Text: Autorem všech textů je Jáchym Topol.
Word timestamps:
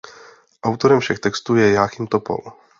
Autorem 0.63 0.99
všech 0.99 1.19
textů 1.19 1.55
je 1.55 1.71
Jáchym 1.71 2.07
Topol. 2.07 2.37